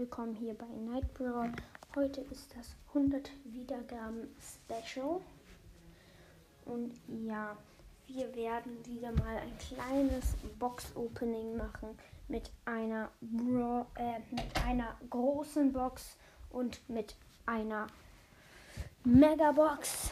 [0.00, 1.52] willkommen hier bei Night Brawl.
[1.94, 5.20] Heute ist das 100 Wiedergaben Special.
[6.64, 6.94] Und
[7.26, 7.54] ja,
[8.06, 11.98] wir werden wieder mal ein kleines Box-Opening machen
[12.28, 16.16] mit einer, Brawl, äh, mit einer großen Box
[16.48, 17.86] und mit einer
[19.04, 20.08] Megabox.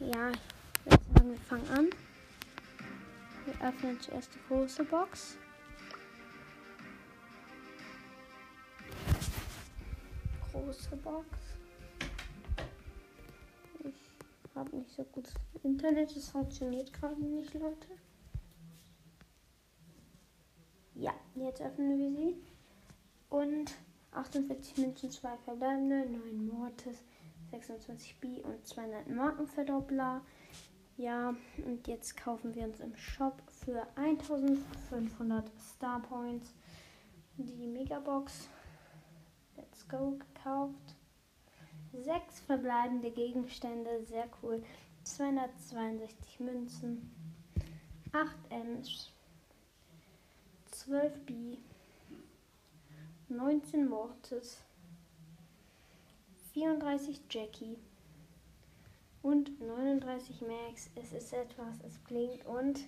[0.00, 1.90] Ja, ich würde sagen, wir fangen an.
[3.44, 5.36] Wir öffnen zuerst die große Box.
[10.70, 11.26] Große Box.
[13.82, 15.34] Ich habe nicht so gutes
[15.64, 16.14] Internet.
[16.16, 17.88] Es funktioniert gerade nicht, Leute.
[20.94, 22.36] Ja, jetzt öffnen wir sie.
[23.30, 23.72] Und
[24.12, 27.02] 48 Münzen, 2 verbleibende, 9 Mortis,
[27.50, 30.20] 26 B und 200 Markenverdoppler.
[30.96, 31.34] Ja,
[31.66, 36.54] und jetzt kaufen wir uns im Shop für 1500 Star Points
[37.38, 38.48] die Megabox.
[39.90, 40.94] Go gekauft.
[41.92, 44.62] Sechs verbleibende Gegenstände, sehr cool.
[45.02, 47.10] 262 Münzen,
[48.12, 49.10] 8 Ms,
[50.70, 51.56] 12 B,
[53.28, 54.62] 19 Mortis,
[56.52, 57.76] 34 Jackie
[59.22, 60.90] und 39 Max.
[60.94, 62.80] Es ist etwas, es blinkt und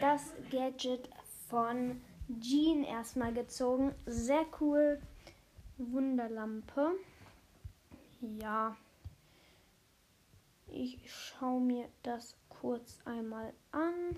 [0.00, 1.08] das Gadget
[1.48, 2.00] von
[2.40, 3.94] Jean erstmal gezogen.
[4.06, 5.00] Sehr cool.
[5.78, 6.92] Wunderlampe.
[8.20, 8.76] Ja.
[10.68, 14.16] Ich schaue mir das kurz einmal an.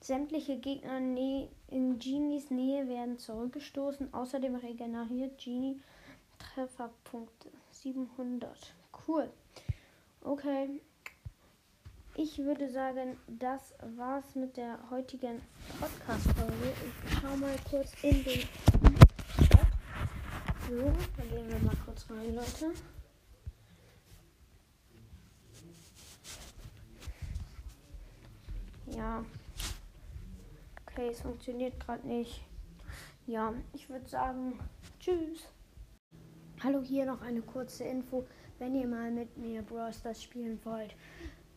[0.00, 4.14] Sämtliche Gegner in Genies Nähe werden zurückgestoßen.
[4.14, 5.80] Außerdem regeneriert Genie
[6.38, 8.74] Trefferpunkte 700.
[9.06, 9.30] Cool.
[10.20, 10.80] Okay.
[12.14, 15.42] Ich würde sagen, das war's mit der heutigen
[15.78, 16.72] Podcast-Folge.
[17.04, 18.48] Ich schaue mal kurz in den
[20.68, 22.72] so, dann gehen wir mal kurz rein, Leute.
[28.86, 29.24] Ja.
[30.86, 32.42] Okay, es funktioniert gerade nicht.
[33.26, 34.58] Ja, ich würde sagen,
[34.98, 35.48] tschüss.
[36.62, 38.26] Hallo, hier noch eine kurze Info.
[38.58, 40.96] Wenn ihr mal mit mir Brawl Stars spielen wollt,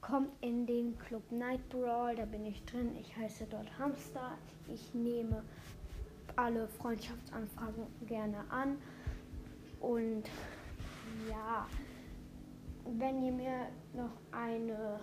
[0.01, 2.95] kommt in den Club Night Brawl, da bin ich drin.
[2.99, 4.37] Ich heiße dort Hamster.
[4.67, 5.43] Ich nehme
[6.35, 8.77] alle Freundschaftsanfragen gerne an.
[9.79, 10.23] Und
[11.29, 11.67] ja,
[12.85, 14.99] wenn ihr mir noch eine,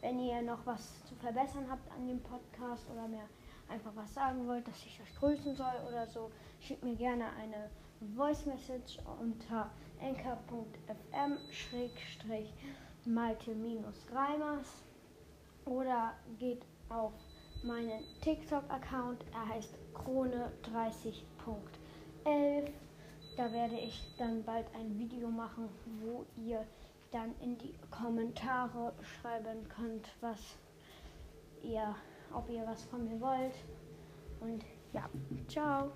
[0.00, 3.28] wenn ihr noch was zu verbessern habt an dem Podcast oder mir
[3.68, 7.70] einfach was sagen wollt, dass ich euch grüßen soll oder so, schickt mir gerne eine
[8.14, 9.70] Voice Message unter
[10.00, 11.38] enker.fm
[13.04, 14.82] malte-greimers
[15.64, 17.12] oder geht auf
[17.62, 19.24] meinen TikTok-Account.
[19.32, 22.70] Er heißt Krone30.11.
[23.36, 25.68] Da werde ich dann bald ein Video machen,
[26.00, 26.64] wo ihr
[27.12, 30.56] dann in die Kommentare schreiben könnt, was
[31.62, 31.94] ihr,
[32.32, 33.54] ob ihr was von mir wollt.
[34.40, 34.64] Und
[34.94, 35.08] ja,
[35.48, 35.92] ciao.